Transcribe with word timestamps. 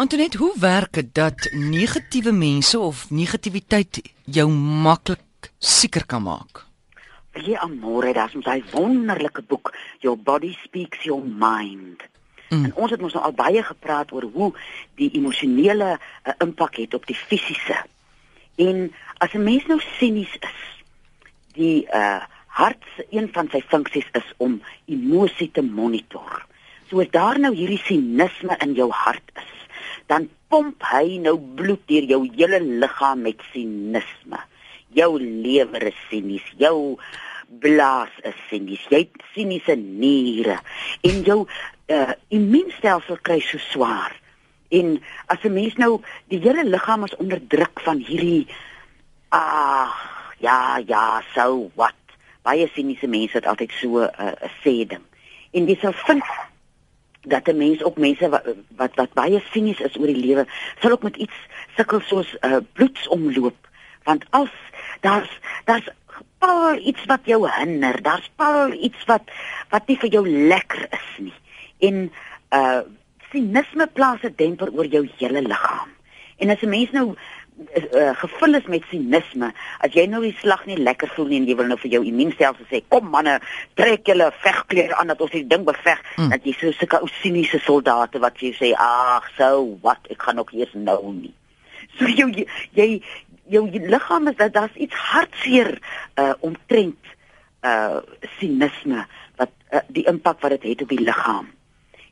Antoinette, 0.00 0.38
hoe 0.38 0.54
werk 0.58 0.92
dit 0.92 1.14
dat 1.14 1.50
negatiewe 1.52 2.32
mense 2.32 2.78
of 2.78 3.10
negativiteit 3.10 3.98
jou 4.24 4.46
maklik 4.86 5.50
sieker 5.58 6.06
kan 6.06 6.22
maak? 6.22 6.62
Wie 7.36 7.58
amore, 7.58 8.14
daar's 8.16 8.32
mos 8.32 8.46
daai 8.46 8.62
wonderlike 8.72 9.44
boek 9.50 9.74
Your 10.00 10.16
Body 10.16 10.54
Speaks 10.62 11.04
Your 11.04 11.20
Mind. 11.20 12.00
Mm. 12.48 12.64
En 12.64 12.74
ons 12.74 12.96
het 12.96 13.04
mos 13.04 13.12
nou 13.12 13.26
al 13.28 13.36
baie 13.42 13.66
gepraat 13.68 14.16
oor 14.16 14.24
hoe 14.32 14.50
die 14.96 15.10
emosionele 15.20 15.90
uh, 15.98 16.32
impak 16.38 16.80
het 16.80 16.96
op 16.96 17.04
die 17.04 17.18
fisiese. 17.26 17.76
En 18.56 18.88
as 19.20 19.36
'n 19.36 19.44
mens 19.44 19.68
nou 19.68 19.80
sinies 20.00 20.32
is, 20.40 20.60
die 21.52 21.84
uh 21.92 22.22
hart 22.46 22.82
se 22.96 23.06
een 23.10 23.28
van 23.32 23.48
sy 23.52 23.60
funksies 23.68 24.08
is 24.12 24.32
om 24.36 24.62
emosie 24.84 25.50
te 25.52 25.62
monitor. 25.62 26.46
So 26.88 27.00
as 27.00 27.10
daar 27.10 27.38
nou 27.38 27.54
hierdie 27.54 27.82
sinisme 27.84 28.56
in 28.58 28.72
jou 28.74 28.90
hart 28.90 29.30
is, 29.36 29.59
dan 30.10 30.26
pomp 30.50 30.82
hy 30.90 31.20
nou 31.22 31.36
bloed 31.38 31.82
deur 31.86 32.06
jou 32.10 32.24
hele 32.34 32.58
liggaam 32.82 33.22
met 33.28 33.42
sinisme. 33.52 34.40
Jou 34.90 35.12
lewer 35.22 35.86
is 35.92 35.98
sinies, 36.10 36.46
jou 36.58 36.98
blaas 37.62 38.10
is 38.26 38.38
sinies, 38.48 38.82
jy 38.90 39.04
het 39.04 39.22
siniese 39.34 39.76
niere 39.78 40.58
en 41.06 41.22
jou 41.26 41.38
uh, 41.46 42.14
immuunstelsel 42.34 43.20
kry 43.26 43.38
so 43.44 43.62
swaar. 43.70 44.14
En 44.70 44.98
as 45.26 45.42
'n 45.44 45.54
mens 45.54 45.74
nou 45.78 46.02
die 46.30 46.42
hele 46.42 46.64
liggaam 46.64 47.04
is 47.04 47.16
onder 47.16 47.40
druk 47.46 47.80
van 47.86 47.98
hierdie 47.98 48.46
ah 49.30 49.94
ja 50.38 50.78
ja 50.86 51.22
so 51.34 51.70
wat 51.74 51.98
baie 52.42 52.66
siniese 52.74 53.06
mense 53.06 53.36
het 53.38 53.46
altyd 53.46 53.72
so 53.78 53.98
'n 53.98 54.10
uh, 54.18 54.50
sê 54.62 54.86
ding. 54.86 55.06
En 55.50 55.66
jy 55.66 55.78
sal 55.80 55.92
vind 55.92 56.22
dat 57.22 57.48
'n 57.48 57.56
mens 57.56 57.82
ook 57.82 57.98
mense 57.98 58.28
wat 58.28 58.44
wat, 58.76 58.94
wat 58.94 59.12
baie 59.12 59.42
sinies 59.52 59.80
is 59.80 59.96
oor 59.98 60.06
die 60.06 60.26
lewe, 60.26 60.46
sal 60.80 60.90
ook 60.90 61.02
met 61.02 61.16
iets 61.16 61.36
sukkel 61.76 62.00
soos 62.00 62.36
'n 62.40 62.46
uh, 62.46 62.56
bloedsomloop, 62.72 63.68
want 64.04 64.24
as 64.30 64.52
daar's 65.00 65.38
daar's 65.64 65.88
paal 66.38 66.78
iets 66.78 67.04
wat 67.04 67.20
jou 67.24 67.48
hinder, 67.50 68.02
daar's 68.02 68.30
paal 68.36 68.72
iets 68.72 69.04
wat 69.04 69.22
wat 69.70 69.86
nie 69.86 69.98
vir 69.98 70.10
jou 70.10 70.28
lekker 70.28 70.86
is 70.90 71.08
nie. 71.18 71.36
En 71.78 72.12
uh 72.50 72.80
sinisme 73.30 73.86
plaas 73.86 74.22
'n 74.22 74.34
demper 74.36 74.72
oor 74.72 74.86
jou 74.86 75.08
hele 75.18 75.42
liggaam. 75.42 75.90
En 76.36 76.50
as 76.50 76.62
'n 76.62 76.68
mens 76.68 76.90
nou 76.90 77.14
uh, 77.60 78.10
gevul 78.14 78.54
is 78.54 78.66
met 78.66 78.84
sinisme, 78.90 79.50
as 79.84 79.94
jy 79.94 80.06
nou 80.10 80.22
die 80.24 80.34
slag 80.40 80.62
nie 80.68 80.78
lekker 80.80 81.10
voel 81.14 81.30
nie 81.30 81.40
en 81.40 81.48
jy 81.48 81.56
wil 81.58 81.68
nou 81.70 81.78
vir 81.80 81.94
jou 81.96 82.02
immuunstelsel 82.08 82.68
sê, 82.70 82.82
kom 82.92 83.10
manne, 83.12 83.36
trek 83.78 84.08
julle 84.08 84.30
vegklere 84.44 84.96
aan 84.98 85.12
dat 85.12 85.20
ons 85.24 85.34
die 85.34 85.44
ding 85.48 85.66
beveg, 85.68 86.00
hmm. 86.16 86.30
dat 86.32 86.46
jy 86.46 86.54
so 86.56 86.72
sulke 86.76 87.02
ou 87.02 87.10
siniese 87.20 87.60
soldate 87.64 88.22
wat 88.22 88.40
jy 88.42 88.52
sê, 88.56 88.72
ag, 88.76 89.28
so 89.36 89.66
wat, 89.84 90.10
ek 90.12 90.28
gaan 90.28 90.40
ook 90.42 90.54
eers 90.56 90.72
nou 90.78 91.02
nie. 91.12 91.34
So 91.98 92.08
jy 92.08 92.46
jy 92.78 92.88
jou 93.50 93.64
liggaam 93.66 94.30
is 94.30 94.38
dat 94.38 94.54
daar's 94.54 94.76
iets 94.78 94.94
hartseer 94.94 95.74
uh 96.22 96.34
omtrent 96.46 97.14
uh 97.66 97.98
sinisme 98.38 99.04
wat 99.40 99.50
uh, 99.74 99.82
die 99.88 100.06
impak 100.08 100.38
wat 100.44 100.54
dit 100.54 100.62
het, 100.62 100.70
het 100.78 100.86
op 100.86 100.94
die 100.94 101.02
liggaam. 101.02 101.50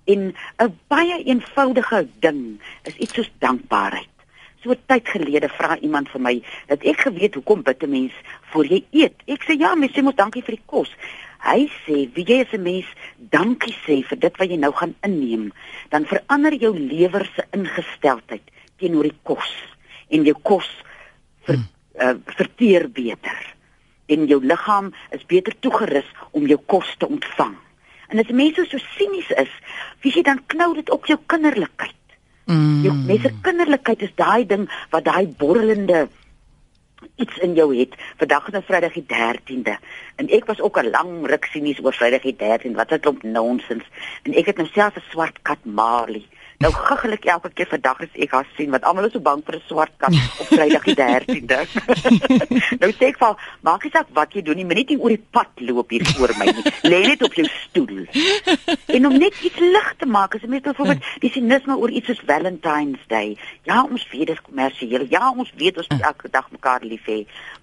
En 0.09 0.35
'n 0.35 0.79
baie 0.89 1.23
eenvoudige 1.25 2.09
ding 2.21 2.61
is 2.83 2.97
iets 2.97 3.15
soos 3.15 3.31
dankbaarheid 3.39 4.18
so 4.63 4.75
tyd 4.91 5.09
gelede 5.09 5.49
vra 5.49 5.77
iemand 5.79 6.11
vir 6.13 6.21
my 6.21 6.35
dat 6.69 6.83
ek 6.83 7.07
geweet 7.07 7.35
hoekom 7.39 7.63
bid 7.63 7.83
'n 7.83 7.91
mens 7.91 8.15
voor 8.51 8.67
jy 8.67 8.85
eet. 8.91 9.15
Ek 9.27 9.43
sê 9.45 9.59
ja, 9.59 9.75
mens 9.75 9.93
sê 9.93 10.03
mos 10.03 10.15
dankie 10.15 10.43
vir 10.43 10.57
die 10.57 10.67
kos. 10.67 10.91
Hy 11.39 11.71
sê 11.87 12.09
wie 12.15 12.25
jy 12.25 12.41
as 12.41 12.53
'n 12.53 12.63
mens 12.63 12.87
dankie 13.19 13.75
sê 13.87 14.03
vir 14.03 14.19
dit 14.19 14.39
wat 14.39 14.51
jy 14.51 14.57
nou 14.57 14.73
gaan 14.73 14.95
inneem, 15.03 15.53
dan 15.91 16.05
verander 16.05 16.55
jou 16.55 16.79
lewer 16.79 17.31
se 17.35 17.45
ingesteldheid 17.53 18.43
teenoor 18.79 19.05
die 19.05 19.21
kos 19.23 19.53
en 20.11 20.25
jou 20.25 20.37
kos 20.43 20.69
ver, 21.45 21.57
hmm. 21.57 21.69
uh, 22.01 22.15
verteer 22.37 22.89
beter 22.89 23.39
en 24.09 24.27
jou 24.27 24.41
liggaam 24.45 24.93
is 25.11 25.27
beter 25.27 25.55
toegerus 25.61 26.09
om 26.33 26.47
jou 26.47 26.59
kos 26.67 26.97
te 26.99 27.07
ontvang. 27.07 27.57
En 28.09 28.19
as 28.23 28.33
mense 28.33 28.65
so 28.71 28.81
sinies 28.97 29.29
is, 29.37 29.53
wie 30.01 30.13
jy 30.15 30.25
dan 30.25 30.41
knou 30.47 30.73
dit 30.79 30.91
op 30.91 31.07
jou 31.11 31.19
kinderlikheid. 31.29 31.98
Mm. 32.49 32.81
Jou 32.83 32.95
mense 32.95 33.31
kinderlikheid 33.45 34.03
is 34.07 34.15
daai 34.17 34.47
ding 34.49 34.65
wat 34.91 35.05
daai 35.05 35.29
borrelende 35.41 36.07
iets 37.21 37.37
in 37.45 37.55
jou 37.55 37.69
het. 37.77 37.93
Vandag 38.17 38.47
is 38.49 38.55
nou 38.57 38.63
Vrydag 38.65 38.95
die 38.97 39.05
13de 39.05 39.75
en 40.17 40.31
ek 40.33 40.49
was 40.49 40.61
ook 40.61 40.79
'n 40.81 40.91
lang 40.91 41.27
ruk 41.27 41.45
sinies 41.45 41.83
oor 41.85 41.93
Vrydag 41.93 42.23
die 42.23 42.37
13de. 42.37 42.77
Wat 42.77 42.93
'n 42.93 43.01
klomp 43.01 43.23
nonsens. 43.23 43.85
En 44.23 44.35
ek 44.35 44.47
het 44.47 44.57
nou 44.57 44.69
self 44.73 44.97
'n 44.97 45.05
swart 45.11 45.43
kat 45.43 45.65
Marley. 45.65 46.25
Nou 46.59 46.73
guggel 46.75 47.15
ek 47.15 47.27
elke 47.31 47.53
keer 47.55 47.69
vandag 47.71 48.01
as 48.03 48.17
ek 48.19 48.33
haar 48.35 48.47
sien 48.57 48.73
want 48.75 48.87
almal 48.89 49.07
is 49.07 49.13
so 49.15 49.23
bang 49.23 49.43
vir 49.47 49.57
'n 49.57 49.63
swart 49.69 49.93
kat 50.03 50.15
op 50.43 50.49
Vrydag 50.51 50.87
die 50.89 50.97
13de. 50.99 51.59
nou 52.83 52.91
sê 52.97 53.11
ek 53.13 53.21
vir 53.21 53.37
maak 53.63 53.85
nie 53.87 53.93
saak 53.95 54.11
wat 54.17 54.35
jy 54.35 54.43
doen 54.43 54.59
nie, 54.59 54.65
moenie 54.67 54.83
net 54.89 54.99
oor 54.99 55.15
die 55.15 55.27
pad 55.37 55.63
loop 55.63 55.95
hier 55.95 56.03
voor 56.19 56.35
my 56.41 56.51
nie. 56.51 56.65
Lê 56.91 56.99
net 57.13 57.23
op 57.23 57.37
jou 57.39 57.47
stoel. 57.47 58.03
en 58.97 59.07
om 59.07 59.15
net 59.23 59.39
iets 59.47 59.61
lig 59.63 59.93
te 60.03 60.07
maak, 60.07 60.35
as 60.35 60.43
jy 60.43 60.51
met 60.51 60.67
byvoorbeeld 60.67 61.07
die 61.25 61.31
sinisme 61.31 61.79
oor 61.79 61.95
iets 61.95 62.11
soos 62.11 62.25
Valentine's 62.27 63.07
Day. 63.07 63.39
Ja, 63.63 63.85
ons 63.85 64.09
weet 64.11 64.27
dit 64.27 64.35
is 64.35 64.43
kommersieel. 64.43 65.07
Ja, 65.15 65.31
ons 65.31 65.55
weet 65.63 65.79
ons 65.79 65.89
moet 65.95 66.11
elke 66.11 66.29
dag 66.35 66.51
mekaar 66.51 66.83
lief 66.83 67.07
hê. 67.07 67.21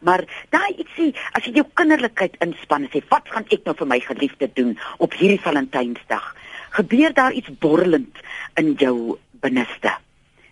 Maar 0.07 0.23
daai 0.55 0.72
ietsie, 0.72 1.11
as 1.35 1.44
jy 1.44 1.57
jou 1.59 1.67
kinderlikheid 1.75 2.39
inspann 2.39 2.88
en 2.88 2.94
sê, 2.95 3.03
"Wat 3.11 3.28
gaan 3.28 3.44
ek 3.51 3.66
nou 3.66 3.75
vir 3.75 3.88
my 3.88 4.00
geliefde 4.00 4.47
doen 4.53 4.79
op 5.00 5.11
hierdie 5.19 5.41
Valentine's 5.41 6.07
Dag?" 6.07 6.34
Gebeur 6.75 7.13
daar 7.13 7.33
iets 7.33 7.51
borrelend 7.59 8.17
in 8.59 8.73
jou 8.79 9.17
binneste. 9.43 9.93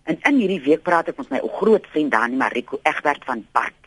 En 0.03 0.19
in 0.21 0.39
hierdie 0.41 0.61
week 0.63 0.83
praat 0.83 1.11
ek 1.11 1.19
met 1.21 1.31
my 1.31 1.41
groot 1.59 1.85
vriend 1.91 2.11
Dani 2.11 2.39
Mariko 2.39 2.79
Egberg 2.83 3.23
van 3.27 3.45
Bart. 3.55 3.77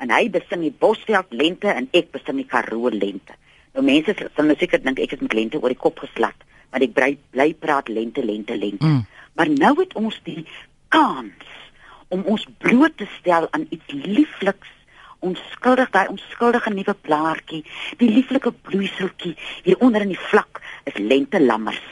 En 0.00 0.12
hy 0.12 0.28
besing 0.32 0.64
die 0.64 0.74
Bosveld 0.84 1.32
lente 1.32 1.72
en 1.72 1.88
ek 1.96 2.12
besing 2.14 2.40
die 2.42 2.48
Karoo 2.48 2.92
lente. 2.92 3.36
Nou 3.76 3.84
mense 3.84 4.14
sal 4.16 4.48
nou 4.48 4.56
seker 4.56 4.80
dink 4.84 5.00
ek 5.04 5.16
het 5.16 5.24
met 5.24 5.36
lente 5.36 5.60
oor 5.60 5.72
die 5.72 5.80
kop 5.80 6.00
geslat, 6.04 6.36
maar 6.72 6.84
ek 6.84 6.94
bly 6.96 7.10
bly 7.36 7.50
praat 7.60 7.92
lente 7.92 8.24
lente 8.24 8.56
lente. 8.56 8.84
Mm. 8.84 9.04
Maar 9.36 9.52
nou 9.52 9.74
het 9.82 9.92
ons 10.00 10.16
die 10.24 10.46
kans 10.92 11.52
om 12.08 12.22
ons 12.24 12.46
bloot 12.62 12.96
te 12.96 13.08
stel 13.18 13.48
aan 13.52 13.66
iets 13.68 13.92
liefliks 13.92 14.72
onskuldig 15.24 15.90
daai 15.90 16.08
onskuldige 16.12 16.70
nuwe 16.70 16.94
blaartjie, 17.08 17.62
die 18.00 18.08
lieflike 18.10 18.52
bloeiseltjie 18.68 19.34
hier 19.64 19.80
onder 19.84 20.04
in 20.04 20.12
die 20.12 20.24
vlak 20.28 20.60
is 20.86 20.98
lente 20.98 21.40
lammers. 21.42 21.82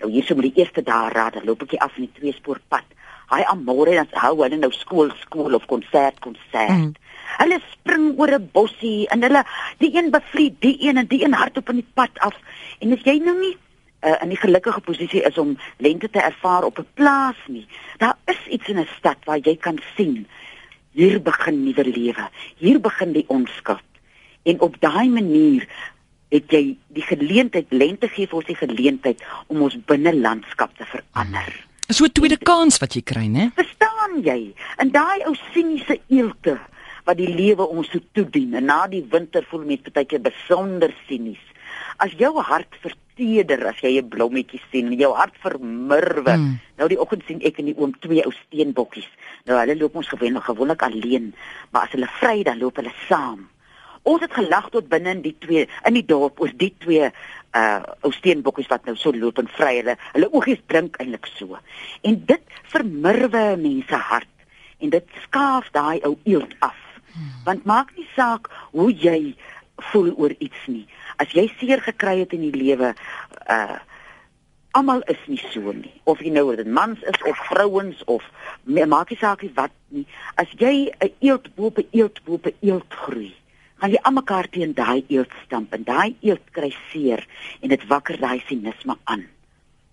Nou 0.00 0.10
hier 0.12 0.24
so 0.24 0.34
met 0.38 0.48
die 0.48 0.62
eerste 0.62 0.82
dae 0.82 1.12
raad, 1.12 1.36
dan 1.36 1.46
loop 1.48 1.62
ek 1.66 1.76
af 1.84 1.96
in 1.98 2.08
die 2.08 2.18
twee 2.18 2.36
spoor 2.36 2.60
pad. 2.72 2.86
Haai 3.30 3.44
amore 3.52 3.94
dan 3.94 4.08
hou 4.22 4.34
hulle 4.42 4.58
nou 4.58 4.72
skool 4.74 5.12
skool 5.22 5.54
of 5.58 5.66
konsert 5.70 6.18
konsert. 6.24 6.72
Mm. 6.72 6.94
Hulle 7.38 7.60
spring 7.70 8.06
oor 8.18 8.32
'n 8.38 8.48
bossie 8.52 9.08
en 9.08 9.22
hulle 9.22 9.44
die 9.78 9.92
een 9.94 10.10
bevlieg 10.10 10.58
die 10.58 10.76
een 10.80 10.96
en 10.96 11.06
die 11.06 11.24
een 11.24 11.36
hardop 11.36 11.68
in 11.70 11.82
die 11.82 11.92
pad 11.94 12.18
af. 12.18 12.36
En 12.80 12.92
as 12.92 13.04
jy 13.04 13.18
nou 13.22 13.36
nie 13.38 13.56
uh, 14.02 14.16
in 14.22 14.32
die 14.32 14.40
gelukkige 14.40 14.80
posisie 14.80 15.22
is 15.22 15.38
om 15.38 15.58
lente 15.78 16.10
te 16.10 16.20
ervaar 16.20 16.64
op 16.64 16.78
'n 16.78 16.86
plaas 16.94 17.40
nie, 17.46 17.66
daar 17.98 18.16
is 18.26 18.40
iets 18.48 18.68
in 18.68 18.80
'n 18.80 18.88
stad 18.98 19.18
waar 19.24 19.38
jy 19.38 19.56
kan 19.56 19.78
sien 19.96 20.26
hier 20.92 21.20
begin 21.22 21.64
nuwe 21.64 21.84
lewe. 21.84 22.28
Hier 22.56 22.80
begin 22.80 23.12
die 23.12 23.24
onskuld. 23.28 23.86
En 24.42 24.60
op 24.60 24.76
daai 24.80 25.08
manier 25.08 25.68
het 26.30 26.52
jy 26.54 26.76
die 26.94 27.06
geleentheid 27.06 27.72
lente 27.74 28.08
gee 28.08 28.26
vir 28.30 28.38
ons 28.40 28.46
die 28.46 28.58
geleentheid 28.58 29.22
om 29.48 29.62
ons 29.66 29.76
binnelandskap 29.90 30.76
te 30.78 30.86
verander. 30.86 31.50
So 31.90 32.04
'n 32.04 32.12
tweede 32.12 32.38
kans 32.38 32.78
wat 32.78 32.94
jy 32.94 33.02
kry, 33.02 33.26
né? 33.26 33.50
Verstaan 33.54 34.22
jy? 34.22 34.54
In 34.78 34.90
daai 34.90 35.26
ou 35.26 35.34
siniese 35.52 35.98
eelte 36.08 36.58
wat 37.04 37.16
die 37.16 37.34
lewe 37.34 37.66
ons 37.66 37.90
so 37.90 37.98
toedien 38.12 38.54
en 38.54 38.64
na 38.70 38.86
die 38.86 39.04
winter 39.10 39.44
voel 39.50 39.64
mense 39.64 39.90
baie 39.90 40.06
keer 40.06 40.22
besonder 40.22 40.94
sinies. 41.08 41.42
As 41.98 42.12
jou 42.12 42.32
hart 42.40 42.76
verteder 42.84 43.66
as 43.66 43.80
jy 43.82 43.98
'n 43.98 44.08
blommetjie 44.08 44.60
sien, 44.70 44.92
jou 44.92 45.12
hart 45.14 45.34
vermurwe. 45.42 46.36
Mm. 46.36 46.60
Nou 46.78 46.88
die 46.88 47.00
oggend 47.00 47.22
sien 47.26 47.40
ek 47.42 47.58
in 47.58 47.66
die 47.66 47.76
oom 47.76 47.92
twee 48.00 48.24
ou 48.24 48.32
steenbokkies. 48.32 49.08
Nou 49.46 49.58
hulle 49.58 49.76
loop 49.76 49.96
ons 49.96 50.08
gewoonlik 50.08 50.44
gewoonlik 50.44 50.82
alleen, 50.82 51.34
maar 51.70 51.82
as 51.82 51.92
hulle 51.92 52.08
vry 52.20 52.42
dan 52.42 52.58
loop 52.58 52.76
hulle 52.76 52.92
saam. 53.08 53.48
Ons 54.02 54.20
het 54.20 54.32
gelag 54.32 54.70
tot 54.70 54.88
binne 54.88 55.10
in 55.10 55.22
die 55.22 55.36
twee 55.38 55.68
in 55.84 55.94
die 55.94 56.06
dorp 56.06 56.40
oor 56.40 56.52
die 56.56 56.74
twee 56.78 57.10
uh 57.56 57.82
ou 58.06 58.12
steenbokkies 58.14 58.70
wat 58.70 58.84
nou 58.86 58.96
so 58.96 59.12
loop 59.12 59.38
en 59.38 59.48
vry 59.50 59.76
hulle. 59.80 59.96
Hulle 60.12 60.32
oogies 60.32 60.60
blink 60.66 60.96
eintlik 61.02 61.26
so. 61.34 61.58
En 62.02 62.20
dit 62.26 62.42
vermurwe 62.72 63.56
mense 63.58 63.96
hart 63.96 64.28
en 64.78 64.90
dit 64.90 65.06
skaaf 65.26 65.68
daai 65.74 66.00
ou 66.06 66.16
eeld 66.24 66.54
af. 66.58 66.78
Hmm. 67.12 67.32
Want 67.44 67.64
maak 67.64 67.90
nie 67.96 68.06
saak 68.14 68.48
hoe 68.70 68.92
jy 68.94 69.34
voel 69.90 70.14
oor 70.16 70.34
iets 70.38 70.66
nie 70.66 70.86
as 71.20 71.32
jy 71.36 71.46
seer 71.58 71.82
gekry 71.84 72.20
het 72.22 72.34
in 72.36 72.48
die 72.48 72.56
lewe 72.56 72.94
uh 73.56 73.78
almal 74.78 75.00
is 75.10 75.18
nie 75.26 75.40
so 75.50 75.72
nie 75.74 75.96
of 76.06 76.20
jy 76.22 76.30
nou 76.30 76.44
dit 76.54 76.68
mans 76.78 77.00
is 77.10 77.24
of 77.26 77.38
vrouens 77.48 78.04
of 78.06 78.26
maak 78.92 79.10
nie 79.10 79.18
saak 79.18 79.40
wat 79.56 79.74
nie 79.90 80.04
as 80.38 80.52
jy 80.60 80.92
'n 81.02 81.10
eelt 81.26 81.48
bo 81.56 81.66
op 81.72 81.78
'n 81.82 81.88
eelt 81.90 82.22
bo 82.24 82.38
op 82.38 82.46
'n 82.46 82.54
eelt 82.60 82.94
groei 83.02 83.34
gaan 83.80 83.90
jy 83.90 84.00
almekaar 84.02 84.48
teen 84.48 84.74
daai 84.74 85.04
eelt 85.08 85.34
stamp 85.44 85.74
en 85.74 85.84
daai 85.84 86.16
eelt 86.20 86.46
kry 86.52 86.72
seer 86.92 87.26
en 87.60 87.68
dit 87.68 87.86
wakker 87.88 88.20
daai 88.20 88.40
sinisme 88.46 88.96
aan 89.04 89.26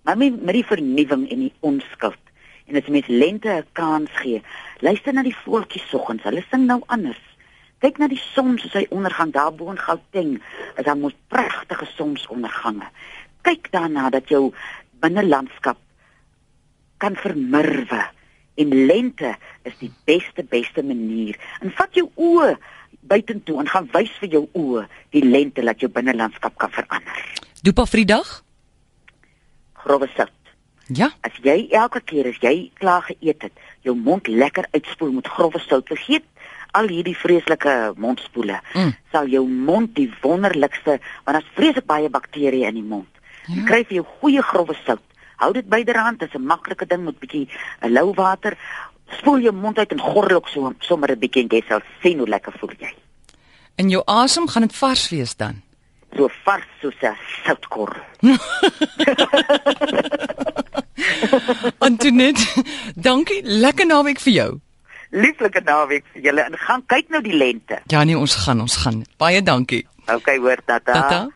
maar 0.03 0.17
met, 0.17 0.41
met 0.43 0.55
die 0.55 0.67
vernuwing 0.67 1.27
en 1.31 1.39
die 1.47 1.53
onskuld 1.59 2.27
En 2.67 2.75
as 2.75 2.87
mens 2.91 3.07
lente 3.07 3.49
'n 3.49 3.65
kans 3.71 4.11
gee, 4.11 4.41
luister 4.79 5.13
na 5.13 5.23
die 5.23 5.35
voeltjies 5.43 5.89
soggens, 5.89 6.23
hulle 6.23 6.43
sing 6.49 6.65
nou 6.67 6.81
anders. 6.85 7.23
Kyk 7.79 7.97
na 7.97 8.07
die 8.07 8.23
son 8.33 8.57
soos 8.59 8.73
hy 8.73 8.85
ondergang 8.89 9.31
daar 9.31 9.53
bo 9.53 9.71
in 9.71 9.79
Gauteng, 9.79 10.41
is 10.75 10.83
daar 10.83 10.97
mos 10.97 11.15
pragtige 11.27 11.85
sonsondergange. 11.85 12.89
Kyk 13.41 13.71
daarna 13.71 14.09
dat 14.09 14.27
jou 14.29 14.53
binnelandskap 14.99 15.77
kan 16.97 17.15
vermurwe 17.15 18.03
en 18.57 18.73
lente 18.89 19.35
is 19.67 19.75
die 19.81 19.91
beste 20.09 20.43
beste 20.43 20.83
manier. 20.83 21.37
En 21.61 21.73
vat 21.77 21.93
jou 21.97 22.07
oë 22.15 22.55
buitentoe 23.07 23.59
en 23.61 23.69
gaan 23.71 23.89
wys 23.93 24.11
vir 24.21 24.33
jou 24.37 24.43
oë 24.57 24.87
die 25.15 25.23
lente 25.25 25.63
dat 25.65 25.83
jou 25.83 25.89
binnelandskap 25.93 26.57
kan 26.61 26.73
verander. 26.73 27.21
Dopa 27.63 27.87
vir 27.89 28.03
die 28.03 28.11
dag? 28.13 28.33
Growe 29.83 30.09
sout. 30.15 30.33
Ja. 30.87 31.11
As 31.27 31.35
jy 31.43 31.67
elke 31.75 31.99
keer 31.99 32.29
as 32.31 32.39
jy 32.43 32.69
klaar 32.79 33.03
geëet 33.09 33.49
het, 33.49 33.63
jou 33.83 33.95
mond 33.95 34.27
lekker 34.27 34.69
uitspoel 34.71 35.11
met 35.17 35.27
growe 35.27 35.59
sout, 35.65 35.87
vergeet 35.87 36.25
al 36.77 36.87
hierdie 36.91 37.15
vreeslike 37.17 37.73
mondspoele. 37.99 38.59
Mm. 38.73 38.93
Sal 39.11 39.27
jou 39.31 39.43
mond 39.47 39.93
die 39.97 40.09
wonderlikste, 40.21 40.97
want 41.25 41.39
daar's 41.39 41.53
vreeslik 41.57 41.87
baie 41.89 42.09
bakterieë 42.11 42.71
in 42.71 42.79
die 42.81 42.87
mond. 42.87 43.09
Ja. 43.47 43.63
Kry 43.67 43.83
vir 43.87 44.01
jou 44.01 44.07
goeie 44.19 44.43
growe 44.43 44.75
sout. 44.85 45.03
Hou 45.37 45.51
dit 45.53 45.67
byderhand, 45.69 46.19
dit 46.19 46.29
is 46.29 46.35
'n 46.39 46.45
maklike 46.45 46.85
ding 46.85 47.03
met 47.05 47.19
bietjie 47.19 47.49
uh, 47.49 47.89
lou 47.89 48.13
water. 48.13 48.57
Spoel 49.17 49.39
jou 49.39 49.53
mond 49.53 49.77
uit 49.77 49.91
en 49.91 49.99
gorrel 49.99 50.35
ook 50.35 50.47
so 50.47 50.73
sommer 50.79 51.11
'n 51.11 51.19
bietjie 51.19 51.43
en 51.43 51.49
jy 51.49 51.63
sal 51.67 51.81
sien 52.01 52.17
hoe 52.17 52.27
lekker 52.27 52.53
voel 52.59 52.73
jy. 52.79 52.93
In 53.75 53.89
jou 53.89 54.01
asem 54.05 54.47
gaan 54.47 54.61
dit 54.61 54.75
vars 54.75 55.09
wees 55.09 55.35
dan. 55.35 55.61
So 56.15 56.29
vars 56.43 56.65
soos 56.81 56.95
'n 57.01 57.15
soutkorrel. 57.43 58.03
Antoinette, 61.87 62.63
dankie. 62.95 63.41
Lekker 63.43 63.85
naweek 63.85 64.19
vir 64.19 64.33
jou. 64.33 64.59
Lieflike 65.11 65.61
naweek 65.63 66.03
vir 66.13 66.21
julle 66.21 66.41
en 66.41 66.57
gaan 66.57 66.83
kyk 66.85 67.09
nou 67.09 67.21
die 67.21 67.35
lente. 67.35 67.79
Ja 67.87 68.03
nee, 68.03 68.17
ons 68.17 68.35
gaan, 68.35 68.61
ons 68.61 68.75
gaan. 68.75 69.05
Baie 69.17 69.43
dankie. 69.43 69.87
Okay, 70.07 70.37
hoor 70.37 70.57
tata. 70.65 70.91
Tata. 70.93 71.27